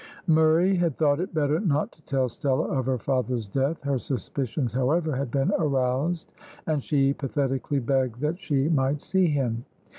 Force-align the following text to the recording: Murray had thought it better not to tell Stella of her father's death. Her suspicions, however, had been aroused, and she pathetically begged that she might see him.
Murray 0.25 0.75
had 0.77 0.97
thought 0.97 1.19
it 1.19 1.31
better 1.31 1.59
not 1.59 1.91
to 1.91 2.01
tell 2.01 2.27
Stella 2.27 2.65
of 2.69 2.87
her 2.87 2.97
father's 2.97 3.47
death. 3.47 3.83
Her 3.83 3.99
suspicions, 3.99 4.73
however, 4.73 5.15
had 5.15 5.29
been 5.29 5.51
aroused, 5.59 6.33
and 6.65 6.81
she 6.81 7.13
pathetically 7.13 7.77
begged 7.77 8.19
that 8.19 8.39
she 8.39 8.67
might 8.67 8.99
see 9.03 9.27
him. 9.27 9.63